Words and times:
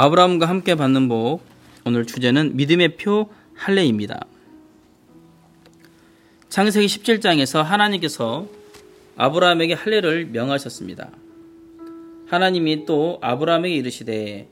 아브라함과 0.00 0.48
함께 0.48 0.76
받는 0.76 1.10
복 1.10 1.42
오늘 1.84 2.06
주제는 2.06 2.56
믿음의 2.56 2.96
표 2.96 3.28
할례입니다. 3.54 4.24
창세기 6.48 6.86
17장에서 6.86 7.62
하나님께서 7.62 8.46
아브라함에게 9.18 9.74
할례를 9.74 10.24
명하셨습니다. 10.24 11.10
하나님이 12.28 12.86
또 12.86 13.18
아브라함에게 13.20 13.74
이르시되 13.74 14.48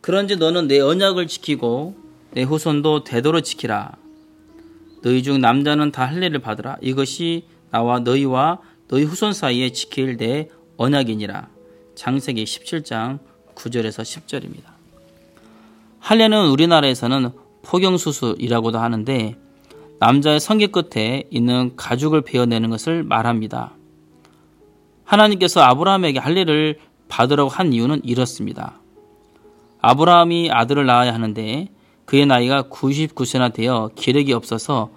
그런지 0.00 0.36
너는 0.36 0.66
내 0.66 0.80
언약을 0.80 1.26
지키고 1.26 1.94
내 2.30 2.42
후손도 2.42 3.04
대도로 3.04 3.42
지키라. 3.42 3.92
너희 5.02 5.22
중 5.22 5.42
남자는 5.42 5.92
다 5.92 6.06
할례를 6.06 6.38
받으라. 6.38 6.78
이것이 6.80 7.44
나와 7.70 8.00
너희와 8.00 8.60
너희 8.88 9.04
후손 9.04 9.34
사이에 9.34 9.72
지킬 9.72 10.16
내 10.16 10.48
언약이니라. 10.78 11.50
장세기 11.96 12.44
17장 12.44 13.18
9절에서 13.54 14.02
10절입니다. 14.02 14.64
할례는 16.00 16.48
우리나라에서는 16.48 17.30
포경수술이라고도 17.62 18.78
하는데 18.78 19.36
남자의 20.00 20.40
성기 20.40 20.68
끝에 20.68 21.24
있는 21.30 21.76
가죽을 21.76 22.22
베어내는 22.22 22.70
것을 22.70 23.02
말합니다. 23.02 23.72
하나님께서 25.04 25.60
아브라함에게 25.60 26.18
할례를 26.18 26.78
받으라고 27.08 27.48
한 27.48 27.72
이유는 27.72 28.02
이렇습니다. 28.04 28.80
아브라함이 29.80 30.50
아들을 30.50 30.84
낳아야 30.86 31.14
하는데 31.14 31.68
그의 32.04 32.26
나이가 32.26 32.62
99세나 32.64 33.52
되어 33.52 33.90
기력이 33.94 34.32
없어서 34.32 34.90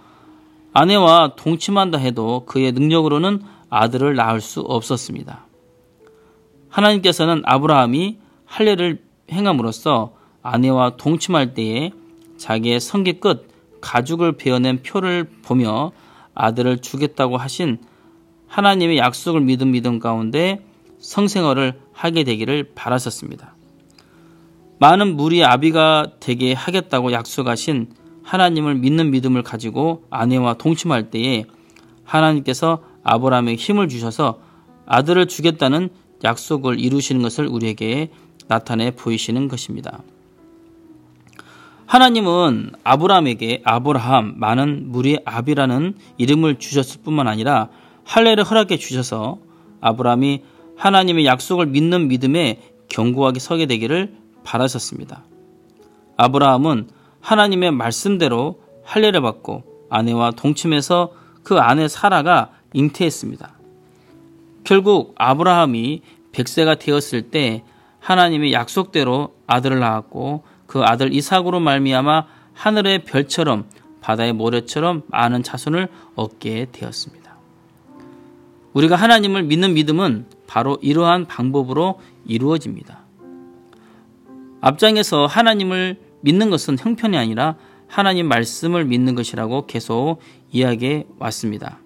아내와 0.73 1.35
동침한다 1.35 1.97
해도 1.97 2.43
그의 2.45 2.71
능력으로는 2.71 3.41
아들을 3.69 4.15
낳을 4.15 4.41
수 4.41 4.61
없었습니다. 4.61 5.45
하나님께서는 6.69 7.41
아브라함이 7.45 8.19
할례를 8.47 9.03
행함으로써 9.31 10.13
아내와 10.41 10.97
동침할 10.97 11.53
때에 11.53 11.91
자기의 12.37 12.79
성기 12.79 13.19
끝 13.19 13.47
가죽을 13.81 14.33
베어낸 14.33 14.81
표를 14.81 15.29
보며 15.43 15.91
아들을 16.33 16.79
주겠다고 16.79 17.37
하신 17.37 17.77
하나님의 18.47 18.97
약속을 18.97 19.41
믿음 19.41 19.71
믿음 19.71 19.99
가운데 19.99 20.63
성생활을 20.99 21.79
하게 21.93 22.23
되기를 22.23 22.71
바라셨습니다. 22.73 23.55
많은 24.79 25.15
무리의 25.15 25.43
아비가 25.43 26.13
되게 26.19 26.53
하겠다고 26.53 27.11
약속하신 27.11 27.89
하나님을 28.23 28.75
믿는 28.75 29.11
믿음을 29.11 29.41
가지고 29.43 30.03
아내와 30.09 30.55
동침할 30.55 31.09
때에 31.09 31.45
하나님께서 32.03 32.83
아브라함에게 33.03 33.55
힘을 33.55 33.89
주셔서 33.89 34.39
아들을 34.85 35.27
주겠다는 35.27 35.89
약속을 36.23 36.79
이루시는 36.79 37.21
것을 37.21 37.47
우리에게 37.47 38.09
나타내 38.47 38.91
보이시는 38.91 39.47
것입니다. 39.47 40.01
하나님은 41.85 42.73
아브라함에게 42.83 43.61
아브라함 43.63 44.35
많은 44.37 44.91
무리의 44.91 45.21
아비라는 45.25 45.95
이름을 46.17 46.59
주셨을 46.59 47.01
뿐만 47.01 47.27
아니라 47.27 47.69
할례를 48.03 48.43
허락해 48.43 48.77
주셔서 48.77 49.39
아브라함이 49.79 50.43
하나님의 50.75 51.25
약속을 51.25 51.67
믿는 51.67 52.09
믿음에 52.09 52.61
견고하게 52.89 53.39
서게 53.39 53.65
되기를 53.65 54.15
바라셨습니다. 54.43 55.23
아브라함은 56.17 56.89
하나님의 57.21 57.71
말씀대로 57.71 58.61
할례를 58.83 59.21
받고 59.21 59.63
아내와 59.89 60.31
동침해서 60.31 61.11
그 61.43 61.57
아내 61.57 61.87
사라가 61.87 62.51
잉태했습니다. 62.73 63.57
결국 64.65 65.15
아브라함이 65.17 66.01
100세가 66.33 66.77
되었을 66.79 67.31
때 67.31 67.63
하나님의 68.07 68.53
약속대로 68.53 69.35
아들을 69.47 69.79
낳았고 69.79 70.43
그 70.65 70.81
아들 70.81 71.13
이삭으로 71.13 71.59
말미암아 71.59 72.25
하늘의 72.53 73.03
별처럼 73.03 73.65
바다의 73.99 74.31
모래처럼 74.31 75.03
많은 75.07 75.43
자손을 75.43 75.89
얻게 76.15 76.67
되었습니다. 76.71 77.35
우리가 78.71 78.95
하나님을 78.95 79.43
믿는 79.43 79.73
믿음은 79.73 80.25
바로 80.47 80.77
이러한 80.81 81.25
방법으로 81.25 81.99
이루어집니다. 82.25 83.01
앞장에서 84.61 85.25
하나님을 85.25 85.99
믿는 86.21 86.49
것은 86.49 86.77
형편이 86.79 87.17
아니라 87.17 87.57
하나님 87.87 88.29
말씀을 88.29 88.85
믿는 88.85 89.15
것이라고 89.15 89.65
계속 89.65 90.19
이야기해 90.53 91.07
왔습니다. 91.19 91.79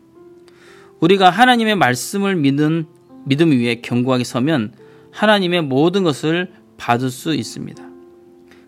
우리가 1.00 1.32
하나님의 1.32 1.78
말씀을 1.78 2.36
믿는 2.36 2.86
믿음 3.26 3.50
위에 3.50 3.82
견고하게 3.82 4.24
서면 4.24 4.76
하나님의 5.12 5.64
모든 5.64 6.04
것을 6.04 6.52
받을 6.78 7.10
수 7.10 7.34
있습니다. 7.34 7.84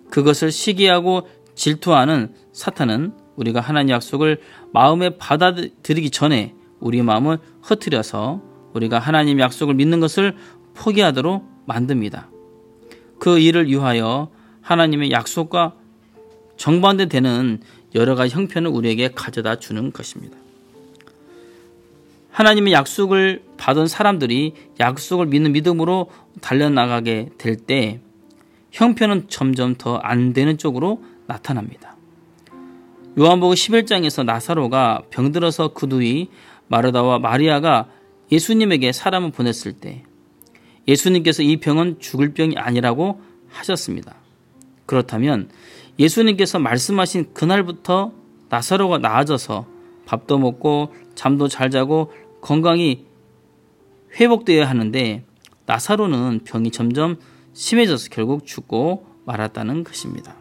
그것을 0.09 0.51
시기하고 0.51 1.27
질투하는 1.55 2.33
사탄은 2.51 3.13
우리가 3.35 3.61
하나님 3.61 3.89
약속을 3.89 4.41
마음에 4.71 5.17
받아들이기 5.17 6.11
전에 6.11 6.53
우리 6.79 7.01
마음을 7.01 7.39
흐트려서 7.61 8.41
우리가 8.73 8.99
하나님 8.99 9.39
약속을 9.39 9.73
믿는 9.75 9.99
것을 9.99 10.35
포기하도록 10.75 11.43
만듭니다. 11.65 12.29
그 13.19 13.39
일을 13.39 13.67
위하여 13.67 14.29
하나님의 14.61 15.11
약속과 15.11 15.73
정반대되는 16.57 17.61
여러 17.95 18.15
가지 18.15 18.35
형편을 18.35 18.69
우리에게 18.69 19.09
가져다 19.13 19.57
주는 19.57 19.91
것입니다. 19.91 20.37
하나님의 22.31 22.73
약속을 22.73 23.43
받은 23.57 23.87
사람들이 23.87 24.53
약속을 24.79 25.27
믿는 25.27 25.51
믿음으로 25.51 26.09
달려나가게 26.41 27.29
될 27.38 27.57
때 27.57 27.99
형편은 28.71 29.27
점점 29.29 29.75
더 29.75 29.99
안 30.01 30.33
되는 30.33 30.57
쪽으로 30.57 31.03
나타납니다. 31.27 31.95
요한복음 33.19 33.53
11장에서 33.53 34.25
나사로가 34.25 35.03
병들어서 35.11 35.69
그 35.73 35.85
누이 35.85 36.29
마르다와 36.67 37.19
마리아가 37.19 37.88
예수님에게 38.31 38.91
사람을 38.91 39.31
보냈을 39.31 39.73
때 39.73 40.03
예수님께서 40.88 41.44
이 41.44 41.57
병은 41.57 41.99
죽을 41.99 42.33
병이 42.33 42.57
아니라고 42.57 43.21
하셨습니다. 43.50 44.15
그렇다면 44.88 45.50
예수님께서 46.00 46.57
말씀하신 46.57 47.33
그날부터 47.33 48.11
나사로가 48.50 48.97
나아져서 48.97 49.67
밥도 50.07 50.39
먹고 50.39 50.94
잠도 51.13 51.47
잘 51.47 51.69
자고 51.69 52.11
건강이 52.41 53.05
회복되어야 54.19 54.67
하는데 54.67 55.23
나사로는 55.66 56.41
병이 56.44 56.72
점점 56.72 57.18
심해져서 57.53 58.09
결국 58.12 58.46
죽고 58.46 59.06
말았다는 59.25 59.84
것입니다. 59.84 60.35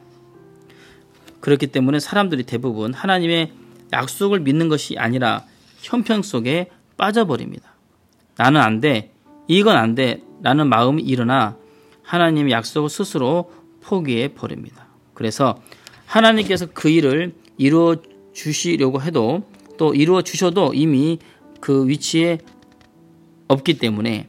그렇기 1.41 1.69
때문에 1.69 2.01
사람들이 2.01 2.45
대부분 2.45 2.95
하나님의 2.95 3.53
약속을 3.93 4.41
믿는 4.41 4.69
것이 4.69 4.97
아니라 4.99 5.45
형평 5.81 6.23
속에 6.23 6.71
빠져버립니다. 6.97 7.75
나는 8.37 8.61
안 8.61 8.81
돼. 8.81 9.13
이건 9.49 9.77
안 9.77 9.95
돼. 9.95 10.23
라는 10.43 10.69
마음이 10.69 11.03
일어나 11.03 11.57
하나님의 12.03 12.53
약속을 12.53 12.89
스스로 12.89 13.53
포기해 13.81 14.35
버립니다. 14.35 14.87
그래서 15.15 15.61
하나님께서 16.07 16.67
그 16.73 16.89
일을 16.89 17.35
이루어 17.59 17.97
주시려고 18.33 19.03
해도 19.03 19.49
또 19.79 19.95
이루어 19.95 20.23
주셔도 20.23 20.73
이미 20.75 21.19
그 21.61 21.87
위치에 21.89 22.39
없기 23.49 23.79
때문에 23.79 24.29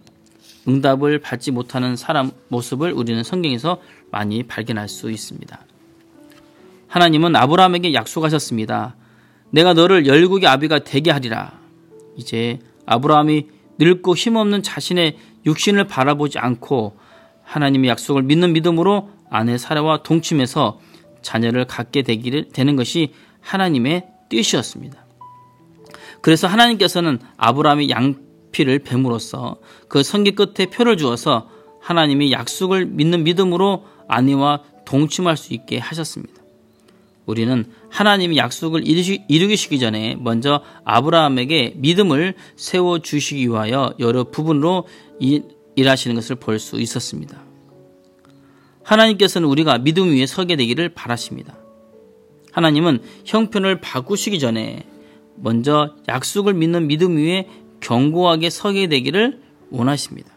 응답을 0.67 1.19
받지 1.19 1.51
못하는 1.51 1.95
사람 1.95 2.31
모습을 2.47 2.91
우리는 2.91 3.23
성경에서 3.23 3.81
많이 4.11 4.43
발견할 4.43 4.87
수 4.87 5.11
있습니다. 5.11 5.59
하나님은 6.87 7.35
아브라함에게 7.35 7.93
약속하셨습니다. 7.93 8.95
내가 9.49 9.73
너를 9.73 10.05
열국의 10.07 10.47
아비가 10.47 10.79
되게 10.79 11.11
하리라. 11.11 11.59
이제 12.15 12.59
아브라함이 12.85 13.47
늙고 13.79 14.15
힘없는 14.15 14.63
자신의 14.63 15.17
육신을 15.45 15.87
바라보지 15.87 16.39
않고 16.39 16.97
하나님의 17.43 17.89
약속을 17.89 18.23
믿는 18.23 18.53
믿음으로 18.53 19.09
아내 19.29 19.57
사라와 19.57 20.03
동침해서 20.03 20.79
자녀를 21.21 21.65
갖게 21.65 22.03
되기를 22.03 22.49
되는 22.49 22.75
것이 22.75 23.13
하나님의 23.41 24.07
뜻이었습니다. 24.29 25.03
그래서 26.21 26.47
하나님께서는 26.47 27.19
아브라함의 27.37 27.89
양 27.89 28.15
피를 28.53 28.79
뱀으로써 28.79 29.57
그 29.89 30.01
성기 30.01 30.31
끝에 30.31 30.67
표를 30.67 30.95
주어서 30.95 31.49
하나님이 31.81 32.31
약속을 32.31 32.85
믿는 32.85 33.25
믿음으로 33.25 33.83
아내와 34.07 34.63
동침할 34.85 35.35
수 35.35 35.53
있게 35.53 35.79
하셨습니다. 35.79 36.41
우리는 37.25 37.65
하나님이 37.89 38.37
약속을 38.37 38.83
이루시기 38.85 39.79
전에 39.79 40.15
먼저 40.19 40.61
아브라함에게 40.85 41.73
믿음을 41.77 42.35
세워 42.55 42.99
주시기 42.99 43.47
위하여 43.47 43.93
여러 43.99 44.25
부분으로 44.25 44.87
일하시는 45.75 46.15
것을 46.15 46.35
볼 46.37 46.59
수 46.59 46.79
있었습니다. 46.79 47.41
하나님께서는 48.83 49.47
우리가 49.47 49.77
믿음 49.79 50.09
위에 50.09 50.25
서게 50.25 50.57
되기를 50.57 50.89
바라십니다. 50.89 51.57
하나님은 52.51 53.01
형편을 53.25 53.79
바꾸시기 53.79 54.39
전에 54.39 54.83
먼저 55.35 55.95
약속을 56.09 56.53
믿는 56.53 56.87
믿음 56.87 57.15
위에 57.17 57.47
견고하게 57.83 58.49
서게 58.49 58.87
되기를 58.87 59.41
원하십니다. 59.69 60.31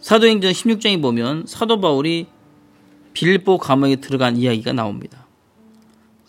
사도행전 0.00 0.52
16장에 0.52 1.00
보면 1.00 1.44
사도 1.46 1.80
바울이 1.80 2.26
빌보 3.14 3.58
감옥에 3.58 3.96
들어간 3.96 4.36
이야기가 4.36 4.72
나옵니다. 4.74 5.26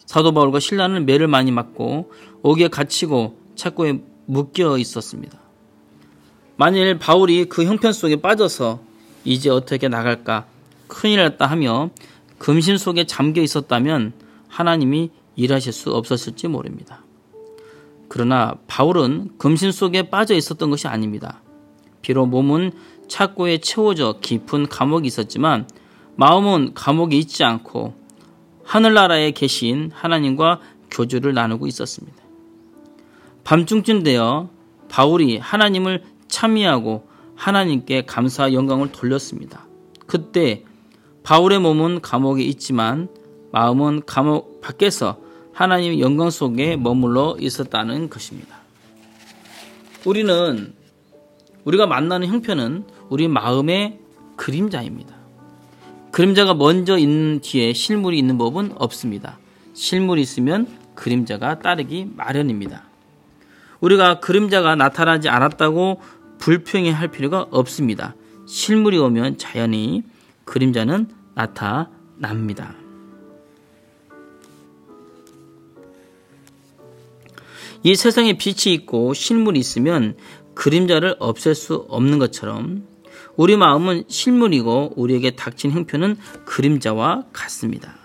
사도 0.05 0.33
바울과 0.33 0.59
신라는 0.59 1.05
매를 1.05 1.27
많이 1.27 1.51
맞고 1.51 2.11
옥에 2.41 2.69
갇히고 2.69 3.37
착고에 3.55 4.01
묶여 4.25 4.77
있었습니다. 4.77 5.39
만일 6.55 6.97
바울이 6.97 7.45
그 7.45 7.65
형편 7.65 7.91
속에 7.91 8.21
빠져서 8.21 8.79
이제 9.25 9.49
어떻게 9.49 9.89
나갈까 9.89 10.45
큰일 10.87 11.19
났다 11.19 11.47
하며 11.47 11.89
금신 12.37 12.77
속에 12.77 13.05
잠겨 13.05 13.41
있었다면 13.41 14.13
하나님이 14.47 15.09
일하실 15.35 15.73
수 15.73 15.91
없었을지 15.93 16.47
모릅니다. 16.47 17.04
그러나 18.15 18.55
바울은 18.67 19.31
금신 19.37 19.73
속에 19.73 20.09
빠져 20.09 20.35
있었던 20.35 20.69
것이 20.69 20.87
아닙니다. 20.87 21.41
비록 22.01 22.27
몸은 22.27 22.71
착고에 23.09 23.57
채워져 23.57 24.19
깊은 24.21 24.67
감옥이 24.67 25.05
있었지만 25.05 25.67
마음은 26.15 26.75
감옥에 26.75 27.17
있지 27.17 27.43
않고 27.43 27.93
하늘나라에 28.63 29.31
계신 29.31 29.91
하나님과 29.93 30.61
교주를 30.91 31.33
나누고 31.33 31.67
있었습니다. 31.67 32.15
밤중쯤 33.43 34.03
되어 34.03 34.49
바울이 34.87 35.37
하나님을 35.37 36.05
참여하고 36.29 37.09
하나님께 37.35 38.05
감사 38.05 38.53
영광을 38.53 38.93
돌렸습니다. 38.93 39.67
그때 40.07 40.63
바울의 41.23 41.59
몸은 41.59 41.99
감옥에 41.99 42.43
있지만 42.43 43.09
마음은 43.51 44.03
감옥 44.05 44.61
밖에서 44.61 45.24
하나님의 45.55 46.01
영광 46.01 46.29
속에 46.29 46.75
머물러 46.75 47.37
있었다는 47.39 48.09
것입니다. 48.09 48.57
우리는 50.05 50.73
우리가 51.63 51.87
만나는 51.87 52.27
형편은 52.27 52.85
우리 53.09 53.27
마음의 53.27 53.99
그림자입니다. 54.35 55.15
그림자가 56.11 56.53
먼저 56.53 56.97
있는 56.97 57.39
뒤에 57.41 57.73
실물이 57.73 58.19
있는 58.19 58.37
법은 58.37 58.73
없습니다. 58.75 59.39
실물이 59.73 60.21
있으면 60.21 60.67
그림자가 60.93 61.59
따르기 61.59 62.09
마련입니다. 62.15 62.83
우리가 63.79 64.19
그림자가 64.19 64.75
나타나지 64.75 65.29
않았다고 65.29 66.01
불평해 66.37 66.91
할 66.91 67.09
필요가 67.09 67.47
없습니다. 67.49 68.13
실물이 68.45 68.97
오면 68.97 69.37
자연히 69.37 70.03
그림자는 70.43 71.07
나타납니다. 71.33 72.84
이 77.85 77.93
세상에 77.93 78.33
빛이 78.33 78.73
있고 78.73 79.13
실물이 79.13 79.59
있으면 79.59 80.17
그림자를 80.55 81.17
없앨 81.19 81.53
수 81.53 81.85
없는 81.87 82.17
것처럼 82.17 82.87
우리 83.35 83.57
마음은 83.57 84.05
실물이고 84.07 84.93
우리에게 84.95 85.35
닥친 85.35 85.69
형편은 85.69 86.17
그림자와 86.45 87.25
같습니다. 87.31 87.95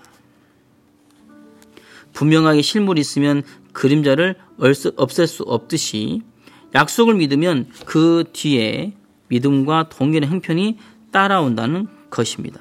분명하게 2.13 2.61
실물이 2.61 3.01
있으면 3.01 3.43
그림자를 3.73 4.35
없앨 4.59 5.27
수 5.27 5.45
없듯이 5.47 6.21
약속을 6.75 7.15
믿으면 7.15 7.71
그 7.87 8.25
뒤에 8.35 8.93
믿음과 9.29 9.89
동일한 9.89 10.31
형편이 10.31 10.77
따라온다는 11.11 11.89
것입니다. 12.11 12.61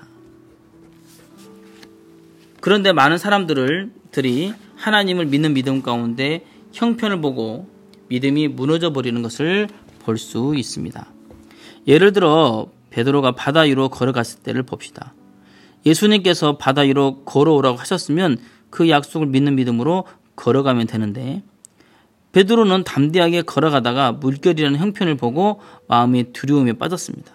그런데 2.61 2.93
많은 2.93 3.17
사람들이 3.17 4.53
하나님을 4.77 5.25
믿는 5.25 5.53
믿음 5.53 5.81
가운데 5.81 6.45
형편을 6.71 7.21
보고 7.21 7.67
믿음이 8.09 8.47
무너져 8.47 8.91
버리는 8.93 9.21
것을 9.21 9.67
볼 9.99 10.17
수 10.17 10.53
있습니다. 10.55 11.07
예를 11.87 12.13
들어 12.13 12.67
베드로가 12.89 13.33
바다 13.33 13.61
위로 13.61 13.89
걸어갔을 13.89 14.41
때를 14.41 14.63
봅시다. 14.63 15.13
예수님께서 15.85 16.57
바다 16.57 16.81
위로 16.81 17.23
걸어오라고 17.23 17.77
하셨으면 17.77 18.37
그 18.69 18.89
약속을 18.89 19.27
믿는 19.27 19.55
믿음으로 19.55 20.05
걸어가면 20.35 20.87
되는데 20.87 21.43
베드로는 22.31 22.83
담대하게 22.83 23.43
걸어가다가 23.43 24.13
물결이라는 24.13 24.79
형편을 24.79 25.17
보고 25.17 25.61
마음이 25.87 26.33
두려움에 26.33 26.73
빠졌습니다. 26.73 27.31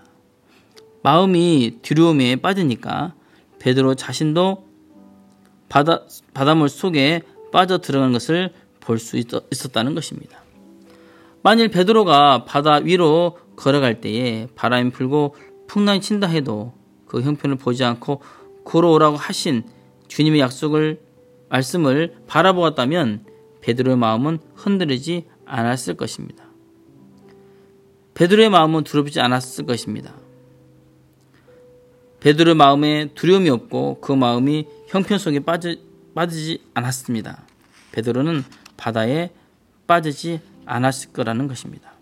마음이 1.03 1.79
두려움에 1.83 2.37
빠지니까 2.37 3.15
베드로 3.59 3.95
자신도 3.95 4.67
바다, 5.69 6.03
바닷물 6.33 6.69
속에 6.69 7.23
빠져 7.53 7.79
들어간 7.79 8.13
것을 8.13 8.53
볼 8.85 8.99
수 8.99 9.17
있었다는 9.17 9.95
것입니다. 9.95 10.43
만일 11.43 11.69
베드로가 11.69 12.45
바다 12.45 12.77
위로 12.77 13.39
걸어갈 13.57 14.01
때에 14.01 14.49
바람이 14.55 14.91
불고 14.91 15.35
풍랑이 15.67 16.01
친다 16.01 16.27
해도 16.27 16.73
그 17.07 17.21
형편을 17.23 17.57
보지 17.57 17.85
않고 17.85 18.23
걸어오라고 18.65 19.17
하신 19.17 19.65
주님의 20.09 20.41
약속을 20.41 21.01
말씀을 21.49 22.17
바라보았다면 22.27 23.27
베드로의 23.61 23.97
마음은 23.97 24.39
흔들리지 24.55 25.27
않았을 25.47 25.95
것입니다. 25.95 26.45
베드로의 28.15 28.49
마음은 28.51 28.85
두렵지 28.85 29.21
않았을 29.21 29.67
것입니다. 29.67 30.15
베드로의 32.21 32.55
마음에 32.55 33.11
두려움이 33.15 33.51
없고 33.51 34.01
그 34.01 34.13
마음이 34.13 34.67
형편 34.89 35.19
속에 35.19 35.41
빠지, 35.41 35.83
빠지지 36.15 36.63
않았습니다. 36.73 37.47
베드로는 37.93 38.45
바다에 38.77 39.31
빠지지 39.87 40.41
않았을 40.67 41.13
거라는 41.13 41.49
것입니다. 41.49 41.93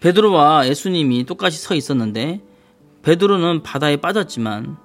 베드로와 0.00 0.68
예수님이 0.68 1.24
똑같이 1.24 1.58
서 1.58 1.74
있었는데 1.74 2.40
베드로는 3.02 3.62
바다에 3.62 3.96
빠졌지만 3.96 4.76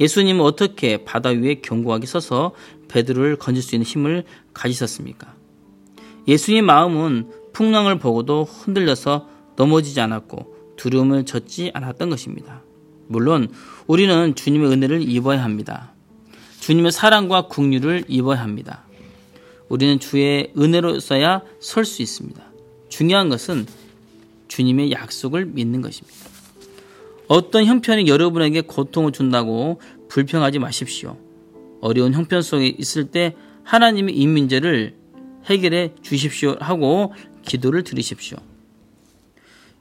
예수님은 0.00 0.44
어떻게 0.44 1.04
바다 1.04 1.30
위에 1.30 1.56
견고하게 1.56 2.06
서서 2.06 2.52
베드로를 2.88 3.36
건질 3.36 3.62
수 3.62 3.74
있는 3.74 3.86
힘을 3.86 4.24
가지셨습니까? 4.52 5.34
예수님의 6.26 6.62
마음은 6.62 7.30
풍랑을 7.52 7.98
보고도 7.98 8.44
흔들려서 8.44 9.28
넘어지지 9.56 10.00
않았고 10.00 10.74
두려움을 10.76 11.24
젖지 11.24 11.72
않았던 11.74 12.10
것입니다. 12.10 12.62
물론 13.08 13.48
우리는 13.86 14.34
주님의 14.34 14.70
은혜를 14.70 15.02
입어야 15.08 15.42
합니다. 15.42 15.92
주님의 16.68 16.92
사랑과 16.92 17.46
국류를 17.46 18.04
입어야 18.08 18.42
합니다. 18.42 18.84
우리는 19.70 19.98
주의 19.98 20.52
은혜로 20.54 21.00
써야 21.00 21.40
설 21.60 21.86
수 21.86 22.02
있습니다. 22.02 22.42
중요한 22.90 23.30
것은 23.30 23.66
주님의 24.48 24.92
약속을 24.92 25.46
믿는 25.46 25.80
것입니다. 25.80 26.18
어떤 27.26 27.64
형편이 27.64 28.06
여러분에게 28.06 28.60
고통을 28.60 29.12
준다고 29.12 29.80
불평하지 30.10 30.58
마십시오. 30.58 31.16
어려운 31.80 32.12
형편 32.12 32.42
속에 32.42 32.66
있을 32.66 33.06
때 33.06 33.34
하나님의 33.64 34.14
이 34.14 34.26
문제를 34.26 34.94
해결해 35.46 35.94
주십시오 36.02 36.54
하고 36.60 37.14
기도를 37.46 37.82
드리십시오. 37.82 38.36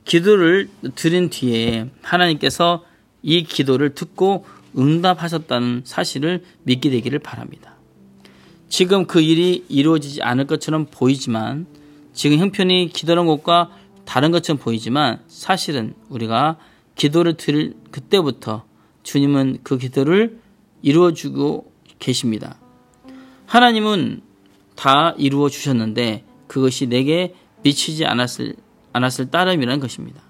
기도를 0.05 0.69
드린 0.95 1.29
뒤에 1.29 1.89
하나님께서 2.01 2.85
이 3.23 3.43
기도를 3.43 3.93
듣고 3.93 4.45
응답하셨다는 4.77 5.81
사실을 5.85 6.43
믿게 6.63 6.89
되기를 6.89 7.19
바랍니다. 7.19 7.75
지금 8.69 9.05
그 9.05 9.21
일이 9.21 9.65
이루어지지 9.69 10.21
않을 10.21 10.45
것처럼 10.45 10.87
보이지만 10.91 11.65
지금 12.13 12.37
형편이 12.37 12.89
기도하는 12.93 13.25
것과 13.25 13.71
다른 14.05 14.31
것처럼 14.31 14.59
보이지만 14.59 15.19
사실은 15.27 15.93
우리가 16.09 16.57
기도를 16.95 17.35
드릴 17.35 17.75
그때부터 17.91 18.65
주님은 19.03 19.59
그 19.63 19.77
기도를 19.77 20.39
이루어주고 20.81 21.71
계십니다. 21.99 22.57
하나님은 23.45 24.21
다 24.75 25.13
이루어 25.17 25.49
주셨는데 25.49 26.25
그것이 26.47 26.87
내게 26.87 27.33
미치지 27.63 28.05
않았을, 28.05 28.55
않았을 28.93 29.31
따름이라는 29.31 29.79
것입니다. 29.79 30.21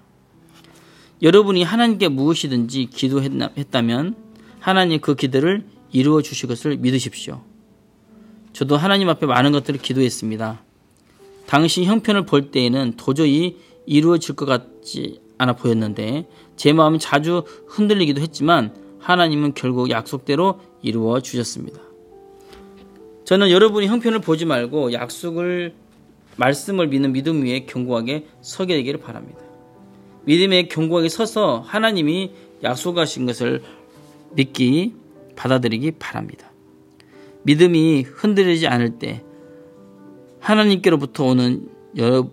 여러분이 1.22 1.64
하나님께 1.64 2.08
무엇이든지 2.08 2.86
기도했다면 2.86 4.27
하나님 4.60 5.00
그 5.00 5.14
기도를 5.14 5.64
이루어 5.92 6.22
주실 6.22 6.48
것을 6.48 6.76
믿으십시오. 6.76 7.42
저도 8.52 8.76
하나님 8.76 9.08
앞에 9.08 9.26
많은 9.26 9.52
것들을 9.52 9.80
기도했습니다. 9.80 10.62
당시 11.46 11.84
형편을 11.84 12.26
볼 12.26 12.50
때에는 12.50 12.94
도저히 12.96 13.56
이루어질 13.86 14.36
것 14.36 14.44
같지 14.46 15.20
않아 15.38 15.54
보였는데 15.54 16.26
제 16.56 16.72
마음이 16.72 16.98
자주 16.98 17.44
흔들리기도 17.66 18.20
했지만 18.20 18.74
하나님은 18.98 19.54
결국 19.54 19.90
약속대로 19.90 20.60
이루어 20.82 21.20
주셨습니다. 21.20 21.80
저는 23.24 23.50
여러분이 23.50 23.86
형편을 23.86 24.20
보지 24.20 24.44
말고 24.44 24.92
약속을 24.92 25.74
말씀을 26.36 26.88
믿는 26.88 27.12
믿음 27.12 27.42
위에 27.42 27.66
견고하게 27.66 28.26
서게 28.40 28.74
되기를 28.76 29.00
바랍니다. 29.00 29.40
믿음에 30.24 30.68
견고하게 30.68 31.08
서서 31.08 31.60
하나님이 31.66 32.32
약속하신 32.62 33.26
것을 33.26 33.62
믿기 34.34 34.94
받아들이기 35.36 35.92
바랍니다. 35.92 36.50
믿음이 37.42 38.02
흔들리지 38.02 38.66
않을 38.66 38.98
때 38.98 39.24
하나님께로부터 40.40 41.24
오는 41.24 41.68
여러 41.96 42.28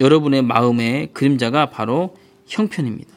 여러분의 0.00 0.42
마음의 0.42 1.12
그림자가 1.12 1.70
바로 1.70 2.14
형편입니다. 2.46 3.10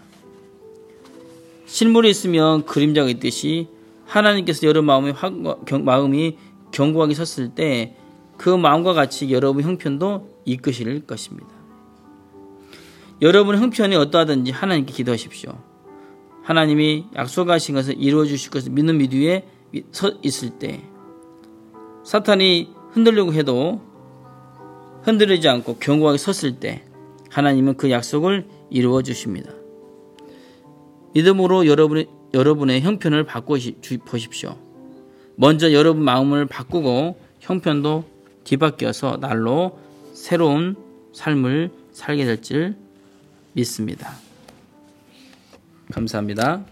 실물이 1.65 2.09
있으면 2.09 2.65
그림자가 2.65 3.09
있듯이 3.09 3.67
하나님께서 4.05 4.65
여러분 4.65 4.85
마음이, 4.85 5.13
마음이 5.83 6.37
견고하게 6.71 7.13
섰을 7.13 7.49
때 7.55 7.99
그 8.39 8.49
마음과 8.49 8.93
같이 8.93 9.31
여러분 9.31 9.63
형편도 9.63 10.29
이끄실 10.45 11.05
것입니다. 11.05 11.49
여러분의 13.21 13.59
형편이 13.59 13.97
어떠하든지 13.97 14.51
하나님께 14.51 14.93
기도하십시오. 14.93 15.61
하나님이 16.49 17.05
약속하신 17.15 17.75
것을 17.75 18.01
이루어 18.01 18.25
주실 18.25 18.49
것을 18.49 18.71
믿는 18.71 18.97
믿 18.97 19.13
위에 19.13 19.45
서 19.91 20.11
있을 20.23 20.57
때 20.57 20.81
사탄이 22.03 22.73
흔들려고 22.89 23.33
해도 23.33 23.83
흔들리지 25.03 25.47
않고 25.47 25.75
견고하게 25.75 26.17
섰을 26.17 26.59
때 26.59 26.83
하나님은 27.29 27.77
그 27.77 27.91
약속을 27.91 28.47
이루어 28.71 29.03
주십니다. 29.03 29.51
믿음으로 31.13 31.67
여러분의, 31.67 32.07
여러분의 32.33 32.81
형편을 32.81 33.25
바꾸십시오. 33.25 34.57
먼저 35.35 35.71
여러분 35.71 36.03
마음을 36.03 36.47
바꾸고 36.47 37.19
형편도 37.41 38.05
뒤바뀌어서 38.43 39.17
날로 39.17 39.77
새로운 40.13 40.75
삶을 41.13 41.69
살게 41.91 42.25
될 42.25 42.41
줄 42.41 42.75
믿습니다. 43.53 44.28
감사합니다. 45.93 46.63